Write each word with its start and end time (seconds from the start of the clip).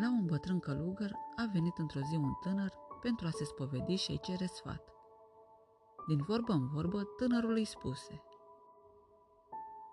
La 0.00 0.08
un 0.08 0.26
bătrân 0.26 0.58
călugăr 0.58 1.12
a 1.36 1.48
venit 1.52 1.78
într-o 1.78 2.00
zi 2.00 2.16
un 2.16 2.32
tânăr 2.42 2.72
pentru 3.00 3.26
a 3.26 3.30
se 3.30 3.44
spovedi 3.44 3.94
și 3.94 4.10
a-i 4.10 4.20
cere 4.20 4.46
sfat. 4.46 4.92
Din 6.08 6.22
vorbă 6.22 6.52
în 6.52 6.66
vorbă, 6.66 7.02
tânărul 7.16 7.52
îi 7.52 7.64
spuse 7.64 8.22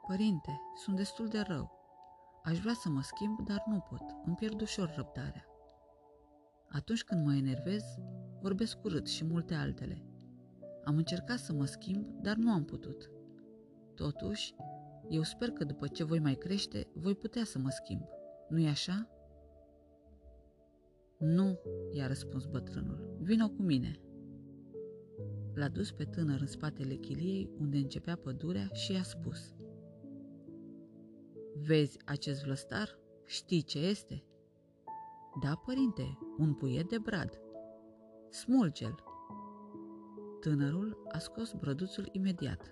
Părinte, 0.07 0.61
sunt 0.75 0.95
destul 0.95 1.27
de 1.27 1.39
rău. 1.39 1.71
Aș 2.43 2.59
vrea 2.59 2.73
să 2.73 2.89
mă 2.89 3.01
schimb, 3.01 3.39
dar 3.45 3.63
nu 3.65 3.79
pot. 3.79 4.01
Îmi 4.25 4.35
pierd 4.35 4.61
ușor 4.61 4.93
răbdarea. 4.95 5.45
Atunci 6.69 7.03
când 7.03 7.25
mă 7.25 7.35
enervez, 7.35 7.83
vorbesc 8.41 8.83
urât 8.83 9.07
și 9.07 9.25
multe 9.25 9.53
altele. 9.53 10.05
Am 10.83 10.97
încercat 10.97 11.37
să 11.37 11.53
mă 11.53 11.65
schimb, 11.65 12.05
dar 12.21 12.35
nu 12.35 12.51
am 12.51 12.65
putut. 12.65 13.09
Totuși, 13.95 14.55
eu 15.09 15.21
sper 15.21 15.49
că 15.49 15.63
după 15.63 15.87
ce 15.87 16.03
voi 16.03 16.19
mai 16.19 16.35
crește, 16.35 16.87
voi 16.93 17.15
putea 17.15 17.43
să 17.43 17.59
mă 17.59 17.69
schimb. 17.69 18.01
Nu-i 18.49 18.67
așa? 18.67 19.07
Nu, 21.25 21.59
i-a 21.91 22.07
răspuns 22.07 22.45
bătrânul. 22.45 23.17
Vino 23.21 23.49
cu 23.49 23.61
mine. 23.61 23.99
L-a 25.53 25.67
dus 25.67 25.91
pe 25.91 26.03
tânăr 26.03 26.39
în 26.39 26.47
spatele 26.47 26.95
chiliei 26.95 27.49
unde 27.59 27.77
începea 27.77 28.15
pădurea 28.15 28.67
și 28.73 28.93
i-a 28.93 29.03
spus 29.03 29.53
Vezi 31.65 31.97
acest 32.05 32.43
vlăstar? 32.43 32.99
Știi 33.25 33.61
ce 33.61 33.79
este? 33.79 34.23
Da, 35.43 35.55
părinte, 35.65 36.17
un 36.37 36.53
puiet 36.53 36.89
de 36.89 36.97
brad. 36.97 37.39
Smulge-l. 38.29 39.03
Tânărul 40.39 41.07
a 41.11 41.17
scos 41.17 41.53
brăduțul 41.53 42.09
imediat. 42.11 42.71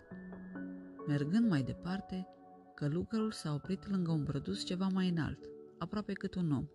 Mergând 1.07 1.49
mai 1.49 1.63
departe, 1.63 2.27
călugărul 2.75 3.31
s-a 3.31 3.53
oprit 3.53 3.89
lângă 3.89 4.11
un 4.11 4.23
brăduț 4.23 4.63
ceva 4.63 4.87
mai 4.87 5.09
înalt, 5.09 5.49
aproape 5.77 6.13
cât 6.13 6.35
un 6.35 6.51
om. 6.51 6.67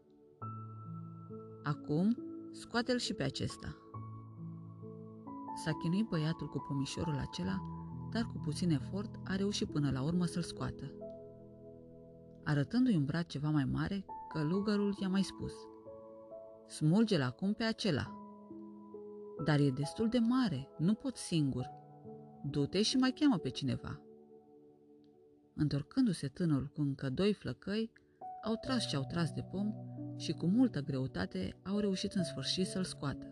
Acum, 1.67 2.17
scoate-l 2.53 2.99
și 2.99 3.15
pe 3.15 3.23
acesta. 3.23 3.77
S-a 5.65 5.73
chinuit 5.73 6.07
băiatul 6.09 6.49
cu 6.49 6.65
pomișorul 6.69 7.19
acela, 7.19 7.63
dar 8.11 8.23
cu 8.23 8.41
puțin 8.45 8.71
efort 8.71 9.15
a 9.25 9.37
reușit 9.37 9.71
până 9.71 9.91
la 9.91 10.03
urmă 10.03 10.25
să-l 10.25 10.43
scoată. 10.43 10.93
Arătându-i 12.45 12.97
un 12.97 13.05
brad 13.05 13.27
ceva 13.27 13.51
mai 13.51 13.65
mare, 13.65 14.05
călugărul 14.33 14.97
i-a 15.01 15.09
mai 15.09 15.23
spus 15.23 15.53
Smulge-l 16.67 17.23
acum 17.23 17.53
pe 17.53 17.65
acela. 17.65 18.11
Dar 19.45 19.61
e 19.61 19.71
destul 19.71 20.09
de 20.09 20.19
mare, 20.19 20.69
nu 20.79 20.95
pot 20.95 21.17
singur. 21.17 21.71
Du-te 22.45 22.83
și 22.83 22.97
mai 22.97 23.13
cheamă 23.13 23.39
pe 23.39 23.49
cineva. 23.49 24.01
Întorcându-se 25.55 26.29
tânărul 26.29 26.71
cu 26.75 26.81
încă 26.81 27.11
doi 27.11 27.33
flăcăi, 27.33 27.93
au 28.45 28.55
tras 28.61 28.89
ce 28.89 28.97
au 28.97 29.05
tras 29.09 29.31
de 29.31 29.43
pom 29.43 29.73
și 30.17 30.33
cu 30.33 30.47
multă 30.47 30.81
greutate 30.81 31.57
au 31.65 31.79
reușit 31.79 32.13
în 32.13 32.25
sfârșit 32.25 32.67
să-l 32.67 32.85
scoată. 32.85 33.31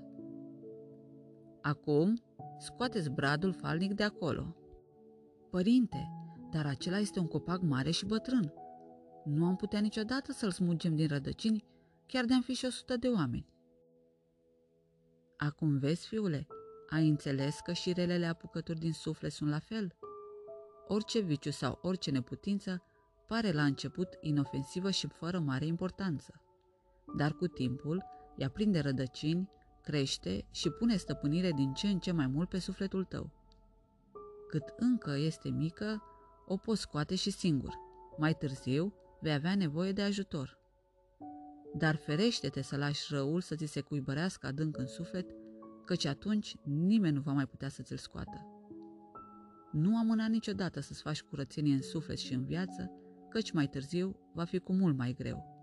Acum, 1.62 2.22
scoateți 2.58 3.10
bradul 3.10 3.52
falnic 3.52 3.92
de 3.92 4.02
acolo. 4.02 4.56
Părinte, 5.50 6.10
dar 6.50 6.66
acela 6.66 6.98
este 6.98 7.18
un 7.18 7.26
copac 7.26 7.60
mare 7.60 7.90
și 7.90 8.06
bătrân. 8.06 8.52
Nu 9.24 9.46
am 9.46 9.56
putea 9.56 9.80
niciodată 9.80 10.32
să-l 10.32 10.50
smulgem 10.50 10.94
din 10.94 11.08
rădăcini, 11.08 11.64
chiar 12.06 12.24
de-am 12.24 12.42
fi 12.42 12.52
și 12.52 12.64
o 12.64 12.70
sută 12.70 12.96
de 12.96 13.08
oameni. 13.08 13.52
Acum 15.36 15.78
vezi, 15.78 16.06
fiule, 16.06 16.46
ai 16.88 17.08
înțeles 17.08 17.60
că 17.60 17.72
și 17.72 17.92
relele 17.92 18.26
apucături 18.26 18.78
din 18.78 18.92
suflet 18.92 19.32
sunt 19.32 19.50
la 19.50 19.58
fel? 19.58 19.96
Orice 20.88 21.20
viciu 21.20 21.50
sau 21.50 21.78
orice 21.82 22.10
neputință 22.10 22.82
pare 23.26 23.52
la 23.52 23.64
început 23.64 24.08
inofensivă 24.20 24.90
și 24.90 25.06
fără 25.06 25.38
mare 25.38 25.66
importanță. 25.66 26.43
Dar 27.16 27.32
cu 27.32 27.46
timpul, 27.46 28.04
ea 28.36 28.50
prinde 28.50 28.80
rădăcini, 28.80 29.50
crește 29.82 30.46
și 30.50 30.70
pune 30.70 30.96
stăpânire 30.96 31.50
din 31.50 31.72
ce 31.72 31.86
în 31.86 31.98
ce 31.98 32.12
mai 32.12 32.26
mult 32.26 32.48
pe 32.48 32.58
sufletul 32.58 33.04
tău. 33.04 33.30
Cât 34.48 34.74
încă 34.76 35.16
este 35.16 35.48
mică, 35.48 36.02
o 36.46 36.56
poți 36.56 36.80
scoate 36.80 37.14
și 37.14 37.30
singur. 37.30 37.74
Mai 38.18 38.34
târziu, 38.34 38.94
vei 39.20 39.32
avea 39.32 39.54
nevoie 39.54 39.92
de 39.92 40.02
ajutor. 40.02 40.58
Dar 41.74 41.96
ferește-te 41.96 42.62
să 42.62 42.76
lași 42.76 43.14
răul 43.14 43.40
să 43.40 43.54
ți 43.54 43.66
se 43.66 43.80
cuibărească 43.80 44.46
adânc 44.46 44.78
în 44.78 44.86
suflet, 44.86 45.26
căci 45.84 46.04
atunci 46.04 46.56
nimeni 46.62 47.14
nu 47.14 47.20
va 47.20 47.32
mai 47.32 47.46
putea 47.46 47.68
să 47.68 47.82
ți-l 47.82 47.96
scoată. 47.96 48.46
Nu 49.72 49.98
amâna 49.98 50.26
niciodată 50.26 50.80
să-ți 50.80 51.02
faci 51.02 51.22
curățenie 51.22 51.74
în 51.74 51.82
suflet 51.82 52.18
și 52.18 52.34
în 52.34 52.44
viață, 52.44 52.90
căci 53.30 53.52
mai 53.52 53.66
târziu 53.66 54.16
va 54.32 54.44
fi 54.44 54.58
cu 54.58 54.72
mult 54.72 54.96
mai 54.96 55.12
greu. 55.12 55.53